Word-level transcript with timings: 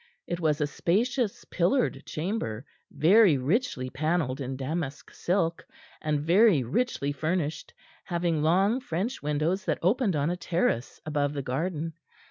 It 0.25 0.39
was 0.39 0.59
a 0.59 0.65
spacious, 0.65 1.45
pillared 1.45 2.07
chamber, 2.07 2.65
very 2.91 3.37
richly 3.37 3.91
panelled 3.91 4.41
in 4.41 4.57
damask 4.57 5.11
silk, 5.13 5.63
and 6.01 6.19
very 6.21 6.63
richly 6.63 7.11
furnished, 7.11 7.71
having 8.05 8.41
long 8.41 8.79
French 8.79 9.21
windows 9.21 9.65
that 9.65 9.77
opened 9.83 10.15
on 10.15 10.31
a 10.31 10.35
terrace 10.35 10.99
above 11.05 11.33
the 11.33 11.43
garden. 11.43 11.93